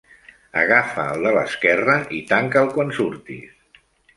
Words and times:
Agafa 0.61 1.03
el 1.17 1.27
de 1.27 1.35
l'esquerra 1.35 1.99
i 2.21 2.25
tanca'l 2.35 2.73
quan 2.79 2.99
surtis. 2.99 3.81